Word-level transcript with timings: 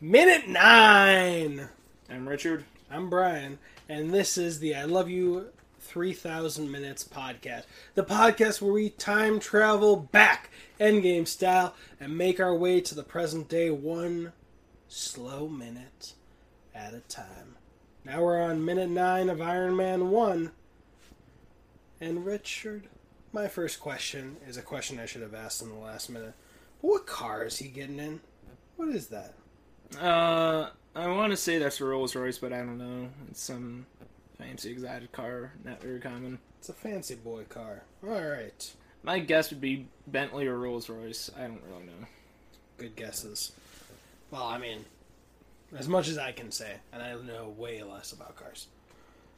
Minute 0.00 0.46
nine. 0.46 1.70
I'm 2.08 2.28
Richard. 2.28 2.64
I'm 2.88 3.10
Brian, 3.10 3.58
and 3.88 4.14
this 4.14 4.38
is 4.38 4.60
the 4.60 4.76
I 4.76 4.84
Love 4.84 5.10
You 5.10 5.46
3000 5.80 6.70
Minutes 6.70 7.02
podcast. 7.02 7.64
The 7.96 8.04
podcast 8.04 8.62
where 8.62 8.72
we 8.72 8.90
time 8.90 9.40
travel 9.40 9.96
back, 9.96 10.50
endgame 10.78 11.26
style, 11.26 11.74
and 11.98 12.16
make 12.16 12.38
our 12.38 12.54
way 12.54 12.80
to 12.80 12.94
the 12.94 13.02
present 13.02 13.48
day 13.48 13.70
one 13.70 14.32
slow 14.86 15.48
minute 15.48 16.14
at 16.72 16.94
a 16.94 17.00
time. 17.00 17.56
Now 18.04 18.22
we're 18.22 18.40
on 18.40 18.64
minute 18.64 18.90
nine 18.90 19.28
of 19.28 19.40
Iron 19.40 19.74
Man 19.74 20.10
1. 20.10 20.52
And 22.00 22.24
Richard, 22.24 22.86
my 23.32 23.48
first 23.48 23.80
question 23.80 24.36
is 24.46 24.56
a 24.56 24.62
question 24.62 25.00
I 25.00 25.06
should 25.06 25.22
have 25.22 25.34
asked 25.34 25.60
in 25.60 25.70
the 25.70 25.74
last 25.74 26.08
minute. 26.08 26.34
What 26.82 27.04
car 27.04 27.46
is 27.46 27.58
he 27.58 27.66
getting 27.66 27.98
in? 27.98 28.20
What 28.76 28.90
is 28.90 29.08
that? 29.08 29.34
Uh, 30.00 30.68
I 30.94 31.06
want 31.08 31.30
to 31.30 31.36
say 31.36 31.58
that's 31.58 31.80
a 31.80 31.84
Rolls 31.84 32.14
Royce, 32.14 32.38
but 32.38 32.52
I 32.52 32.58
don't 32.58 32.78
know. 32.78 33.08
It's 33.30 33.40
some 33.42 33.86
fancy 34.38 34.70
exotic 34.70 35.12
car, 35.12 35.52
not 35.64 35.82
very 35.82 36.00
common. 36.00 36.38
It's 36.58 36.68
a 36.68 36.72
fancy 36.74 37.14
boy 37.14 37.44
car. 37.44 37.82
Alright. 38.06 38.72
My 39.02 39.18
guess 39.20 39.50
would 39.50 39.60
be 39.60 39.86
Bentley 40.06 40.46
or 40.46 40.58
Rolls 40.58 40.88
Royce. 40.88 41.30
I 41.36 41.42
don't 41.42 41.62
really 41.70 41.84
know. 41.84 42.06
good 42.76 42.96
guesses. 42.96 43.52
Well, 44.30 44.44
I 44.44 44.58
mean, 44.58 44.84
as 45.76 45.88
much 45.88 46.08
as 46.08 46.18
I 46.18 46.32
can 46.32 46.50
say, 46.50 46.74
and 46.92 47.02
I 47.02 47.14
know 47.14 47.54
way 47.56 47.82
less 47.82 48.12
about 48.12 48.36
cars. 48.36 48.66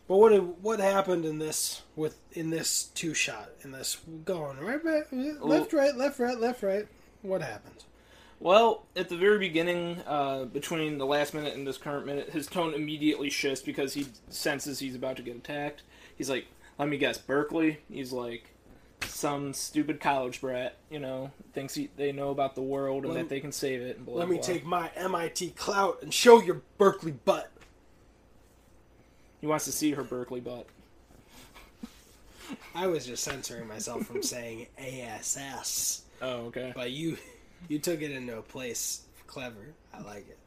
But 0.09 0.17
what 0.17 0.43
what 0.61 0.80
happened 0.80 1.25
in 1.25 1.39
this 1.39 1.83
with 1.95 2.19
in 2.33 2.51
this 2.51 2.85
two 2.95 3.15
shot 3.15 3.51
in 3.63 3.71
this 3.71 3.99
going 4.25 4.59
right 4.59 4.83
back 4.83 5.05
left 5.13 5.73
right 5.73 5.95
left 5.95 6.19
right 6.19 6.37
left 6.39 6.65
right? 6.65 6.89
What 7.23 7.43
happened? 7.43 7.85
Well, 8.41 8.87
at 8.97 9.11
the 9.11 9.17
very 9.17 9.39
beginning, 9.39 10.01
uh, 10.07 10.45
between 10.47 10.97
the 10.97 11.05
last 11.05 11.35
minute 11.35 11.55
and 11.55 11.67
this 11.67 11.77
current 11.77 12.07
minute, 12.07 12.30
his 12.30 12.47
tone 12.47 12.73
immediately 12.73 13.29
shifts 13.29 13.61
because 13.63 13.93
he 13.93 14.07
senses 14.30 14.79
he's 14.79 14.95
about 14.95 15.16
to 15.16 15.23
get 15.23 15.37
attacked. 15.37 15.83
He's 16.16 16.30
like, 16.30 16.46
"Let 16.79 16.88
me 16.88 16.96
guess, 16.96 17.18
Berkeley." 17.18 17.80
He's 17.91 18.13
like, 18.13 18.45
some 19.07 19.52
stupid 19.55 19.99
college 20.01 20.41
brat, 20.41 20.77
you 20.91 20.99
know, 20.99 21.30
thinks 21.55 21.74
he, 21.74 21.88
they 21.96 22.13
know 22.13 22.30
about 22.30 22.55
the 22.55 22.61
world 22.63 23.05
and 23.05 23.15
Let- 23.15 23.21
that 23.23 23.29
they 23.30 23.41
can 23.41 23.52
save 23.52 23.80
it. 23.83 23.96
And 23.99 24.05
blah, 24.07 24.16
Let 24.16 24.29
me 24.29 24.37
blah. 24.37 24.45
take 24.45 24.65
my 24.65 24.91
MIT 24.95 25.51
clout 25.51 26.02
and 26.02 26.13
show 26.13 26.41
your 26.43 26.61
Berkeley 26.79 27.13
butt. 27.13 27.51
He 29.41 29.46
wants 29.46 29.65
to 29.66 29.73
see 29.73 29.93
her 29.93 30.02
Berkeley 30.02 30.41
butt. 30.41 30.66
I 32.74 32.87
was 32.88 33.07
just 33.07 33.23
censoring 33.24 33.68
myself 33.68 34.07
from 34.07 34.23
saying 34.23 34.66
ASS, 34.79 36.02
Oh, 36.21 36.46
okay. 36.46 36.73
but 36.74 36.91
you 36.91 37.16
you 37.69 37.79
took 37.79 38.03
it 38.03 38.11
into 38.11 38.39
a 38.39 38.43
place 38.43 39.03
clever. 39.27 39.75
I 39.95 40.01
like 40.03 40.27
it. 40.29 40.39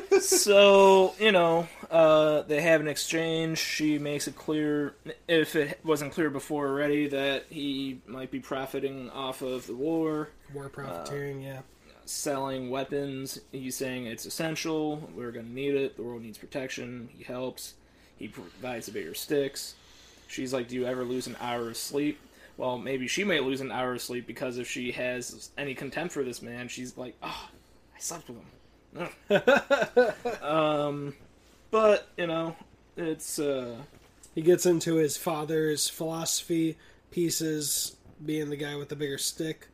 so 0.22 1.14
you 1.18 1.32
know, 1.32 1.68
uh, 1.90 2.42
they 2.42 2.60
have 2.60 2.80
an 2.80 2.88
exchange. 2.88 3.58
She 3.58 3.98
makes 3.98 4.28
it 4.28 4.36
clear, 4.36 4.94
if 5.28 5.56
it 5.56 5.80
wasn't 5.84 6.12
clear 6.12 6.30
before 6.30 6.68
already, 6.68 7.08
that 7.08 7.46
he 7.50 8.00
might 8.06 8.30
be 8.30 8.40
profiting 8.40 9.10
off 9.10 9.42
of 9.42 9.66
the 9.66 9.74
war, 9.74 10.30
War 10.52 10.68
profiteering, 10.68 11.42
yeah. 11.42 11.60
selling 12.04 12.70
weapons. 12.70 13.40
He's 13.52 13.76
saying 13.76 14.06
it's 14.06 14.26
essential. 14.26 15.08
We're 15.14 15.32
going 15.32 15.46
to 15.46 15.52
need 15.52 15.74
it. 15.74 15.96
The 15.96 16.02
world 16.02 16.22
needs 16.22 16.38
protection. 16.38 17.08
He 17.16 17.24
helps. 17.24 17.74
He 18.16 18.28
provides 18.28 18.86
the 18.86 18.92
bigger 18.92 19.14
sticks. 19.14 19.74
She's 20.28 20.52
like, 20.52 20.68
"Do 20.68 20.76
you 20.76 20.86
ever 20.86 21.04
lose 21.04 21.26
an 21.26 21.36
hour 21.40 21.68
of 21.68 21.76
sleep?" 21.76 22.18
Well, 22.56 22.78
maybe 22.78 23.08
she 23.08 23.24
may 23.24 23.40
lose 23.40 23.60
an 23.60 23.72
hour 23.72 23.94
of 23.94 24.02
sleep 24.02 24.26
because 24.26 24.58
if 24.58 24.68
she 24.70 24.92
has 24.92 25.50
any 25.58 25.74
contempt 25.74 26.14
for 26.14 26.22
this 26.22 26.40
man, 26.42 26.68
she's 26.68 26.96
like, 26.96 27.16
"Oh, 27.22 27.48
I 27.96 27.98
slept 27.98 28.28
with 28.28 28.38
him." 28.38 28.44
Um, 30.42 31.14
but 31.70 32.08
you 32.16 32.26
know, 32.28 32.54
it's 32.96 33.38
uh, 33.38 33.76
He 34.34 34.42
gets 34.42 34.66
into 34.66 34.96
his 34.96 35.16
father's 35.16 35.88
philosophy 35.88 36.76
pieces, 37.10 37.96
being 38.24 38.50
the 38.50 38.56
guy 38.56 38.76
with 38.76 38.88
the 38.88 38.96
bigger 38.96 39.18
stick. 39.18 39.68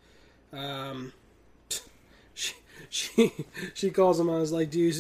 Um, 0.53 1.13
she 2.35 2.55
she 2.89 3.33
she 3.75 3.91
calls 3.91 4.19
him. 4.19 4.31
I 4.31 4.39
was 4.39 4.53
like, 4.53 4.71
"Do 4.71 4.79
you 4.81 4.93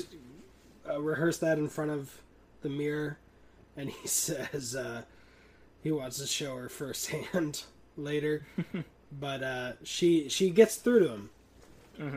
uh, 0.89 1.01
rehearse 1.01 1.39
that 1.39 1.59
in 1.59 1.69
front 1.69 1.91
of 1.93 2.21
the 2.63 2.69
mirror?" 2.69 3.19
And 3.77 3.89
he 3.91 4.07
says 4.09 4.77
uh, 4.77 5.03
he 5.83 5.91
wants 5.91 6.19
to 6.19 6.27
show 6.27 6.57
her 6.57 6.69
firsthand 6.69 7.65
later. 7.97 8.47
but 9.13 9.43
uh, 9.43 9.73
she 9.83 10.29
she 10.29 10.51
gets 10.51 10.77
through 10.77 11.01
to 11.01 11.09
him, 11.09 11.31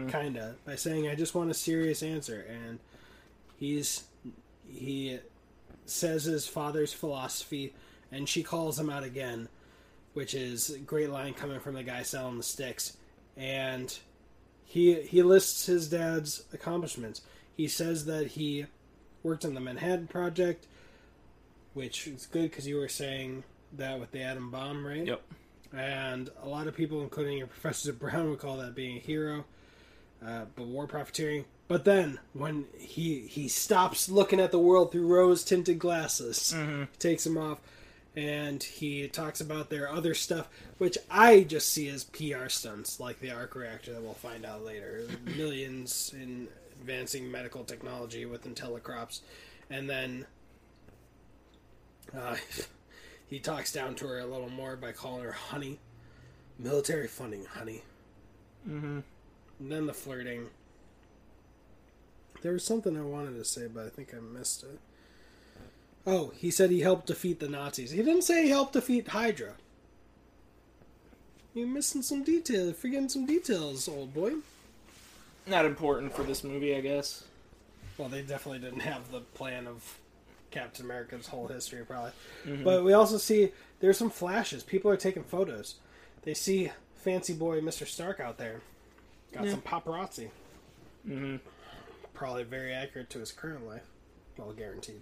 kinda 0.10 0.56
by 0.66 0.76
saying, 0.76 1.08
"I 1.08 1.16
just 1.16 1.36
want 1.36 1.52
a 1.52 1.56
serious 1.56 2.04
answer." 2.04 2.46
And 2.50 2.80
he's 3.58 4.04
he 4.70 5.20
says 5.86 6.24
his 6.24 6.48
father's 6.48 6.94
philosophy, 6.94 7.74
and 8.12 8.28
she 8.28 8.44
calls 8.44 8.80
him 8.80 8.90
out 8.90 9.04
again, 9.04 9.50
which 10.14 10.34
is 10.34 10.70
a 10.70 10.80
great 10.80 11.10
line 11.10 11.34
coming 11.34 11.60
from 11.60 11.76
the 11.76 11.84
guy 11.84 12.04
selling 12.04 12.38
the 12.38 12.44
sticks. 12.44 12.98
And 13.36 13.98
he 14.66 15.02
he 15.02 15.24
lists 15.24 15.66
his 15.66 15.90
dad's 15.90 16.44
accomplishments. 16.54 17.22
He 17.56 17.68
says 17.68 18.06
that 18.06 18.28
he 18.28 18.66
worked 19.22 19.46
on 19.46 19.54
the 19.54 19.60
Manhattan 19.60 20.08
Project, 20.08 20.68
which 21.74 22.08
is 22.08 22.26
good 22.26 22.50
because 22.50 22.68
you 22.68 22.78
were 22.78 22.90
saying 22.90 23.44
that 23.74 24.00
with 24.00 24.12
the 24.12 24.22
atom 24.22 24.52
bomb, 24.52 24.86
right? 24.86 25.06
yep. 25.06 25.22
And 25.76 26.30
a 26.44 26.48
lot 26.48 26.68
of 26.68 26.76
people, 26.76 27.02
including 27.02 27.38
your 27.40 27.48
Professor 27.62 27.94
Brown, 27.94 28.30
would 28.30 28.40
call 28.40 28.58
that 28.58 28.76
being 28.76 28.98
a 28.98 29.00
hero, 29.00 29.46
uh, 30.26 30.46
but 30.56 30.68
war 30.68 30.88
profiteering. 30.88 31.46
But 31.68 31.86
then, 31.86 32.20
when 32.34 32.66
he 32.78 33.22
he 33.22 33.48
stops 33.48 34.10
looking 34.10 34.40
at 34.40 34.52
the 34.52 34.60
world 34.60 34.92
through 34.92 35.08
rose 35.08 35.44
tinted 35.44 35.80
glasses, 35.80 36.56
takes 37.00 37.24
them 37.24 37.38
off, 37.38 37.60
and 38.16 38.62
he 38.62 39.08
talks 39.08 39.42
about 39.42 39.70
their 39.70 39.90
other 39.90 40.14
stuff, 40.14 40.50
which 40.78 40.98
I 41.10 41.42
just 41.42 41.70
see 41.70 41.88
as 41.90 42.04
PR 42.04 42.50
stunts, 42.50 43.00
like 43.00 43.20
the 43.20 43.32
arc 43.32 43.56
reactor 43.56 43.94
that 43.94 44.04
we'll 44.04 44.14
find 44.14 44.46
out 44.46 44.64
later. 44.64 45.08
Millions 45.38 46.14
in 46.14 46.48
advancing 46.80 47.32
medical 47.32 47.64
technology 47.64 48.26
with 48.26 48.46
IntelliCrops, 48.46 49.22
and 49.70 49.90
then 49.90 50.28
uh, 52.18 52.36
he 53.28 53.40
talks 53.40 53.72
down 53.72 53.96
to 53.96 54.08
her 54.08 54.20
a 54.20 54.26
little 54.26 54.50
more 54.50 54.76
by 54.76 54.92
calling 54.92 55.24
her 55.24 55.32
honey. 55.32 55.80
Military 56.60 57.08
funding, 57.08 57.46
honey. 57.46 57.84
Mm-hmm. 58.68 59.00
And 59.60 59.72
then 59.72 59.86
the 59.86 59.94
flirting. 59.94 60.48
There 62.42 62.54
was 62.54 62.66
something 62.66 62.98
I 62.98 63.02
wanted 63.02 63.36
to 63.38 63.46
say, 63.46 63.68
but 63.68 63.86
I 63.86 63.90
think 63.90 64.14
I 64.14 64.20
missed 64.20 64.64
it. 64.64 64.80
Oh, 66.06 66.34
he 66.36 66.52
said 66.52 66.70
he 66.70 66.82
helped 66.82 67.08
defeat 67.08 67.40
the 67.40 67.48
Nazis. 67.48 67.92
He 67.92 68.04
didn't 68.04 68.24
say 68.24 68.44
he 68.44 68.50
helped 68.50 68.74
defeat 68.74 69.08
Hydra. 69.08 69.54
You're 71.54 71.68
missing 71.68 72.02
some 72.02 72.24
details. 72.24 72.66
You're 72.66 72.74
forgetting 72.74 73.10
some 73.10 73.26
details, 73.26 73.88
old 73.88 74.14
boy. 74.14 74.34
Not 75.48 75.66
important 75.66 76.14
for 76.14 76.24
this 76.24 76.44
movie, 76.44 76.76
I 76.76 76.82
guess. 76.82 77.24
Well, 77.98 78.10
they 78.10 78.22
definitely 78.22 78.60
didn't 78.60 78.82
have 78.82 79.12
the 79.12 79.20
plan 79.22 79.68
of 79.68 80.00
Captain 80.54 80.86
America's 80.86 81.28
whole 81.28 81.48
history, 81.48 81.84
probably. 81.84 82.12
But 82.64 82.84
we 82.84 82.94
also 82.94 83.18
see 83.18 83.52
there's 83.80 83.98
some 83.98 84.10
flashes. 84.12 84.64
People 84.64 84.92
are 84.92 84.98
taking 84.98 85.24
photos. 85.24 85.76
They 86.22 86.34
see 86.36 86.72
fancy 86.96 87.34
boy 87.34 87.60
Mr. 87.62 87.88
Stark 87.88 88.20
out 88.20 88.38
there. 88.38 88.62
Got 89.34 89.46
Yeah. 89.46 89.52
some 89.52 89.62
paparazzi. 89.62 90.30
Mm-hmm. 91.08 91.38
Probably 92.14 92.44
very 92.44 92.72
accurate 92.72 93.10
to 93.10 93.20
his 93.20 93.32
current 93.32 93.66
life. 93.68 93.82
Well, 94.38 94.54
guaranteed. 94.54 95.02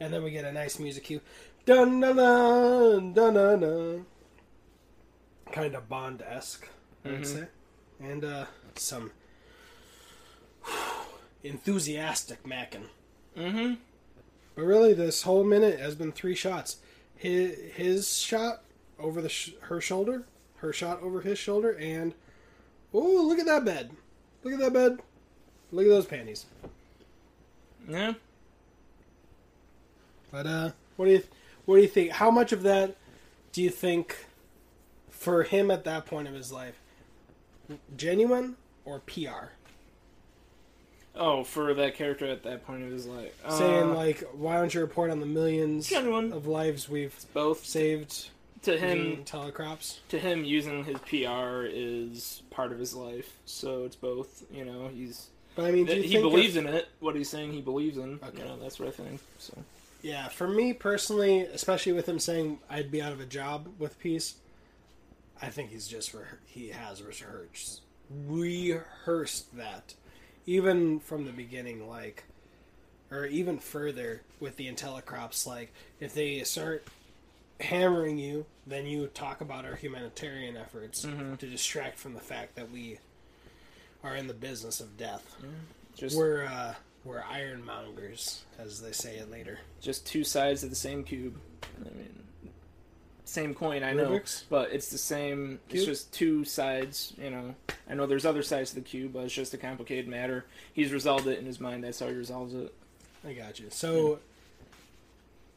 And 0.00 0.12
then 0.12 0.22
we 0.24 0.30
get 0.30 0.44
a 0.44 0.52
nice 0.52 0.78
music 0.78 1.04
cue. 1.04 1.20
Dun 1.66 2.00
dun 2.00 2.16
dun 2.16 3.12
dun 3.12 3.34
dun 3.34 3.60
dun. 3.60 4.06
Kind 5.52 5.74
of 5.74 5.88
Bond 5.88 6.22
esque, 6.22 6.66
I 7.04 7.10
would 7.10 7.20
Mhm. 7.20 7.26
say. 7.26 7.46
And 8.00 8.24
uh, 8.24 8.46
some 8.76 9.12
enthusiastic 11.44 12.42
macking. 12.44 12.86
Mm-hmm. 13.36 13.74
But 14.54 14.64
really, 14.64 14.94
this 14.94 15.22
whole 15.22 15.44
minute 15.44 15.80
has 15.80 15.94
been 15.94 16.12
three 16.12 16.34
shots. 16.34 16.76
His, 17.16 17.56
his 17.74 18.16
shot 18.18 18.62
over 18.98 19.20
the 19.20 19.28
sh- 19.28 19.52
her 19.62 19.80
shoulder, 19.80 20.24
her 20.56 20.72
shot 20.72 21.02
over 21.02 21.20
his 21.20 21.38
shoulder, 21.38 21.76
and 21.78 22.14
oh, 22.92 23.24
look 23.26 23.38
at 23.38 23.46
that 23.46 23.64
bed! 23.64 23.90
Look 24.42 24.54
at 24.54 24.60
that 24.60 24.72
bed! 24.72 25.00
Look 25.72 25.86
at 25.86 25.90
those 25.90 26.06
panties. 26.06 26.46
Yeah. 27.88 28.14
But 30.30 30.46
uh, 30.46 30.70
what 30.96 31.06
do 31.06 31.12
you 31.12 31.22
what 31.64 31.76
do 31.76 31.82
you 31.82 31.88
think? 31.88 32.12
How 32.12 32.30
much 32.30 32.52
of 32.52 32.62
that 32.62 32.96
do 33.52 33.62
you 33.62 33.70
think 33.70 34.26
for 35.10 35.42
him 35.42 35.70
at 35.70 35.84
that 35.84 36.06
point 36.06 36.28
of 36.28 36.34
his 36.34 36.52
life, 36.52 36.80
genuine 37.96 38.56
or 38.84 39.00
PR? 39.00 39.52
Oh, 41.16 41.44
for 41.44 41.72
that 41.74 41.94
character 41.94 42.26
at 42.26 42.42
that 42.42 42.66
point 42.66 42.82
of 42.82 42.90
his 42.90 43.06
life. 43.06 43.32
Uh, 43.44 43.56
Saying 43.56 43.94
like, 43.94 44.20
why 44.32 44.56
don't 44.56 44.74
you 44.74 44.80
report 44.80 45.10
on 45.10 45.20
the 45.20 45.26
millions 45.26 45.88
Genuine. 45.88 46.32
of 46.32 46.46
lives 46.46 46.88
we've 46.88 47.14
both 47.32 47.64
saved 47.64 48.30
to 48.62 48.76
Intellicrops? 48.76 49.98
to 50.08 50.18
him 50.18 50.44
using 50.44 50.84
his 50.84 50.98
PR 51.00 51.66
is 51.68 52.42
part 52.50 52.72
of 52.72 52.78
his 52.78 52.94
life. 52.94 53.36
So 53.46 53.84
it's 53.84 53.94
both, 53.96 54.42
you 54.52 54.64
know, 54.64 54.88
he's 54.88 55.28
But 55.54 55.66
I 55.66 55.70
mean, 55.70 55.86
do 55.86 55.94
you 55.96 56.02
he 56.02 56.20
believes 56.20 56.56
if- 56.56 56.64
in 56.66 56.74
it. 56.74 56.88
What 56.98 57.14
he's 57.14 57.28
saying, 57.28 57.52
he 57.52 57.60
believes 57.60 57.96
in. 57.96 58.18
Okay. 58.22 58.38
You 58.42 58.44
know, 58.48 58.58
that's 58.58 58.80
what 58.80 58.88
I 58.88 58.92
think. 58.92 59.20
So 59.38 59.56
Yeah, 60.02 60.26
for 60.28 60.48
me 60.48 60.72
personally, 60.72 61.42
especially 61.42 61.92
with 61.92 62.08
him 62.08 62.18
saying 62.18 62.58
I'd 62.68 62.90
be 62.90 63.00
out 63.00 63.12
of 63.12 63.20
a 63.20 63.26
job 63.26 63.68
with 63.78 64.00
peace, 64.00 64.34
I 65.40 65.48
think 65.48 65.70
he's 65.70 65.86
just 65.86 66.12
re- 66.12 66.22
he 66.46 66.70
has 66.70 67.02
rehearsed 67.04 67.82
rehearsed 68.26 69.56
that, 69.56 69.94
even 70.46 71.00
from 71.00 71.24
the 71.24 71.32
beginning, 71.32 71.88
like, 71.88 72.24
or 73.10 73.26
even 73.26 73.58
further 73.58 74.22
with 74.40 74.56
the 74.56 74.66
Intellicrops. 74.70 75.46
Like, 75.46 75.72
if 76.00 76.14
they 76.14 76.42
start 76.44 76.86
hammering 77.60 78.18
you, 78.18 78.46
then 78.66 78.86
you 78.86 79.06
talk 79.08 79.40
about 79.40 79.64
our 79.64 79.76
humanitarian 79.76 80.56
efforts 80.56 81.02
to 81.38 81.46
distract 81.46 81.98
from 81.98 82.14
the 82.14 82.20
fact 82.20 82.56
that 82.56 82.70
we 82.70 82.98
are 84.02 84.16
in 84.16 84.26
the 84.26 84.34
business 84.34 84.80
of 84.80 84.96
death. 84.96 85.36
just 85.96 86.16
We're 86.16 86.44
uh, 86.44 86.74
we're 87.04 87.22
ironmongers, 87.22 88.40
as 88.58 88.80
they 88.80 88.92
say 88.92 89.16
it 89.16 89.30
later. 89.30 89.58
just 89.80 90.06
two 90.06 90.24
sides 90.24 90.64
of 90.64 90.70
the 90.70 90.76
same 90.76 91.04
cube. 91.04 91.38
I 91.80 91.84
mean, 91.84 92.18
same 93.24 93.54
coin. 93.54 93.82
I 93.82 93.92
know, 93.92 94.10
Rubik's? 94.10 94.44
but 94.50 94.72
it's 94.72 94.88
the 94.90 94.98
same. 94.98 95.58
It's 95.70 95.84
just 95.84 96.12
two 96.12 96.44
sides. 96.44 97.12
You 97.18 97.30
know, 97.30 97.54
I 97.88 97.94
know 97.94 98.06
there's 98.06 98.26
other 98.26 98.42
sides 98.42 98.70
to 98.70 98.76
the 98.76 98.80
cube, 98.82 99.12
but 99.14 99.20
it's 99.24 99.34
just 99.34 99.54
a 99.54 99.58
complicated 99.58 100.08
matter. 100.08 100.44
He's 100.72 100.92
resolved 100.92 101.26
it 101.26 101.38
in 101.38 101.46
his 101.46 101.60
mind. 101.60 101.84
That's 101.84 102.00
how 102.00 102.06
he 102.08 102.14
resolves 102.14 102.54
it. 102.54 102.74
I 103.26 103.32
got 103.32 103.58
you. 103.58 103.66
So, 103.70 104.18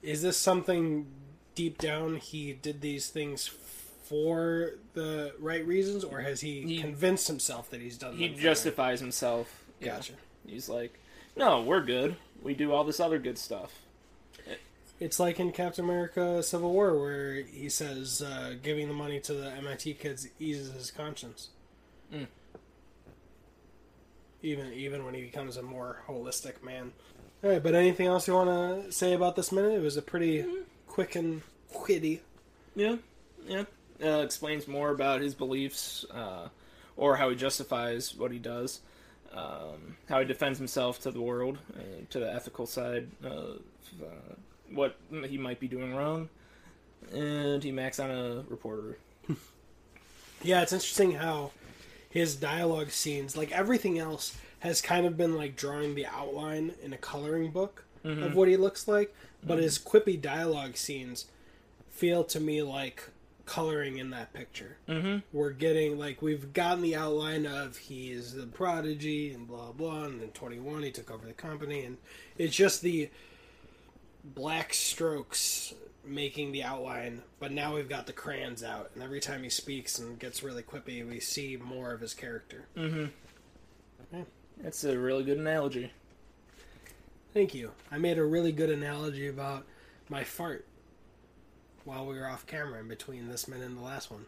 is 0.01 0.21
this 0.21 0.37
something 0.37 1.07
deep 1.55 1.77
down 1.79 2.15
he 2.17 2.53
did 2.53 2.81
these 2.81 3.09
things 3.09 3.47
for 3.47 4.75
the 4.93 5.33
right 5.39 5.65
reasons, 5.65 6.03
or 6.03 6.21
has 6.21 6.39
he, 6.41 6.61
He- 6.61 6.79
convinced 6.79 7.27
himself 7.27 7.69
that 7.71 7.81
he's 7.81 7.97
done? 7.97 8.15
He 8.15 8.29
justifies 8.29 8.99
himself. 9.01 9.63
the- 9.79 9.87
Yeah. 9.87 9.95
Gotcha. 9.95 10.13
He's 10.45 10.69
like, 10.69 10.97
no, 11.35 11.61
we're 11.61 11.81
good. 11.83 12.15
We 12.41 12.53
do 12.53 12.71
all 12.71 12.83
this 12.85 12.99
other 13.01 13.19
good 13.19 13.37
stuff. 13.37 13.81
It's 14.99 15.19
like 15.19 15.39
in 15.39 15.51
Captain 15.51 15.85
America: 15.85 16.41
Civil 16.41 16.71
War, 16.73 16.97
where 16.97 17.35
he 17.35 17.69
says 17.69 18.21
uh, 18.21 18.55
giving 18.61 18.87
the 18.87 18.93
money 18.93 19.19
to 19.21 19.33
the 19.33 19.51
MIT 19.51 19.95
kids 19.95 20.27
eases 20.39 20.73
his 20.73 20.91
conscience. 20.91 21.49
Mm. 22.11 22.27
Even 24.41 24.73
even 24.73 25.05
when 25.05 25.13
he 25.13 25.21
becomes 25.21 25.57
a 25.57 25.61
more 25.61 26.01
holistic 26.07 26.63
man. 26.63 26.93
All 27.43 27.51
right, 27.51 27.61
but 27.61 27.75
anything 27.75 28.07
else 28.07 28.27
you 28.27 28.33
want 28.33 28.49
to 28.85 28.91
say 28.91 29.13
about 29.13 29.35
this 29.35 29.51
minute? 29.51 29.73
It 29.73 29.81
was 29.81 29.97
a 29.97 30.01
pretty 30.01 30.43
quick 30.87 31.15
and 31.15 31.43
witty. 31.87 32.21
Yeah, 32.75 32.95
yeah. 33.47 33.65
Uh, 34.03 34.21
explains 34.23 34.67
more 34.67 34.89
about 34.89 35.21
his 35.21 35.35
beliefs, 35.35 36.05
uh, 36.11 36.49
or 36.95 37.17
how 37.17 37.29
he 37.29 37.35
justifies 37.35 38.15
what 38.15 38.31
he 38.31 38.39
does, 38.39 38.81
um, 39.33 39.97
how 40.09 40.19
he 40.19 40.25
defends 40.25 40.57
himself 40.57 40.99
to 41.01 41.11
the 41.11 41.21
world, 41.21 41.59
uh, 41.75 41.81
to 42.09 42.19
the 42.19 42.31
ethical 42.31 42.65
side 42.65 43.07
of 43.23 43.61
uh, 44.01 44.33
what 44.71 44.97
he 45.27 45.37
might 45.37 45.59
be 45.59 45.67
doing 45.67 45.95
wrong, 45.95 46.29
and 47.13 47.63
he 47.63 47.71
macks 47.71 47.99
on 47.99 48.11
a 48.11 48.43
reporter. 48.47 48.97
Yeah, 50.43 50.61
it's 50.61 50.71
interesting 50.71 51.13
how 51.13 51.49
his 52.11 52.35
dialogue 52.35 52.91
scenes, 52.91 53.35
like 53.35 53.51
everything 53.51 53.97
else, 53.97 54.37
has 54.59 54.81
kind 54.81 55.07
of 55.07 55.17
been 55.17 55.35
like 55.35 55.55
drawing 55.55 55.95
the 55.95 56.05
outline 56.05 56.73
in 56.83 56.93
a 56.93 56.97
coloring 56.97 57.49
book 57.49 57.85
of 58.03 58.35
what 58.35 58.47
he 58.47 58.55
looks 58.55 58.87
like, 58.87 59.13
but 59.43 59.57
his 59.57 59.77
quippy 59.79 60.21
dialogue 60.21 60.77
scenes 60.77 61.25
feel 61.89 62.23
to 62.25 62.39
me 62.39 62.61
like 62.61 63.09
coloring 63.45 63.97
in 63.97 64.11
that 64.11 64.31
picture. 64.33 64.77
Mm-hmm. 64.87 65.17
We're 65.33 65.51
getting 65.51 65.97
like 65.97 66.21
we've 66.21 66.53
gotten 66.53 66.83
the 66.83 66.95
outline 66.95 67.45
of 67.45 67.77
he 67.77 68.11
is 68.11 68.33
the 68.33 68.45
prodigy 68.45 69.33
and 69.33 69.47
blah 69.47 69.71
blah, 69.71 70.03
and 70.05 70.21
then 70.21 70.29
twenty 70.29 70.59
one 70.59 70.83
he 70.83 70.91
took 70.91 71.09
over 71.09 71.25
the 71.25 71.33
company, 71.33 71.83
and 71.83 71.97
it's 72.37 72.55
just 72.55 72.81
the 72.81 73.09
black 74.23 74.73
strokes 74.73 75.73
making 76.05 76.51
the 76.51 76.63
outline, 76.63 77.21
but 77.39 77.51
now 77.51 77.75
we've 77.75 77.89
got 77.89 78.07
the 78.07 78.13
crayons 78.13 78.63
out, 78.63 78.91
and 78.93 79.03
every 79.03 79.19
time 79.19 79.43
he 79.43 79.49
speaks 79.49 79.99
and 79.99 80.17
gets 80.19 80.41
really 80.43 80.63
quippy, 80.63 81.07
we 81.07 81.19
see 81.19 81.57
more 81.57 81.91
of 81.91 81.99
his 82.01 82.13
character. 82.13 82.65
Mm-hmm. 82.75 83.05
That's 84.61 84.83
a 84.83 84.97
really 84.97 85.23
good 85.23 85.37
analogy. 85.37 85.91
Thank 87.33 87.53
you. 87.53 87.71
I 87.91 87.99
made 87.99 88.17
a 88.17 88.25
really 88.25 88.51
good 88.51 88.71
analogy 88.71 89.27
about 89.27 89.65
my 90.09 90.23
fart 90.23 90.65
while 91.83 92.05
we 92.05 92.17
were 92.17 92.27
off 92.27 92.47
camera 92.47 92.79
in 92.79 92.87
between 92.87 93.29
this 93.29 93.47
minute 93.47 93.65
and 93.65 93.77
the 93.77 93.83
last 93.83 94.09
one. 94.09 94.25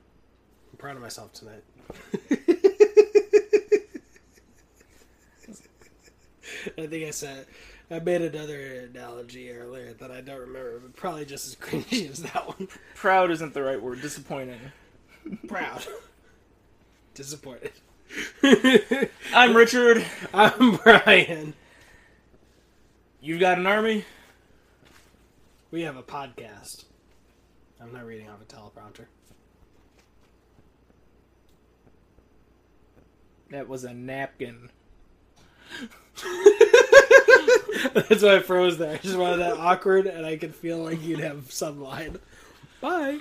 I'm 0.71 0.77
proud 0.77 0.95
of 0.95 1.01
myself 1.01 1.33
tonight. 1.33 1.63
I 6.77 6.87
think 6.87 7.07
I 7.07 7.11
said 7.11 7.45
I 7.91 7.99
made 7.99 8.21
another 8.21 8.87
analogy 8.91 9.51
earlier 9.51 9.93
that 9.93 10.11
I 10.11 10.21
don't 10.21 10.39
remember, 10.39 10.79
but 10.79 10.95
probably 10.95 11.25
just 11.25 11.47
as 11.47 11.55
cringy 11.59 12.09
as 12.09 12.21
that 12.21 12.47
one. 12.47 12.67
Proud 12.95 13.31
isn't 13.31 13.53
the 13.53 13.63
right 13.63 13.81
word. 13.81 14.01
Disappointing. 14.01 14.59
Proud. 15.47 15.85
Disappointed. 17.15 17.71
I'm 19.33 19.55
Richard. 19.55 20.05
I'm 20.33 20.77
Brian. 20.77 21.53
You've 23.21 23.39
got 23.39 23.57
an 23.57 23.65
army. 23.65 24.05
We 25.71 25.81
have 25.81 25.97
a 25.97 26.03
podcast. 26.03 26.85
I'm 27.81 27.91
not 27.91 28.05
reading 28.05 28.29
off 28.29 28.41
a 28.41 28.45
teleprompter. 28.45 29.05
That 33.49 33.67
was 33.67 33.83
a 33.83 33.93
napkin. 33.93 34.69
That's 37.93 38.23
why 38.23 38.35
I 38.35 38.39
froze 38.39 38.77
there. 38.77 38.93
I 38.93 38.97
just 38.97 39.17
wanted 39.17 39.37
that 39.37 39.57
awkward, 39.57 40.07
and 40.07 40.25
I 40.25 40.37
could 40.37 40.55
feel 40.55 40.79
like 40.79 41.01
you'd 41.03 41.19
have 41.19 41.51
some 41.51 41.81
line. 41.81 42.19
Bye. 42.81 43.19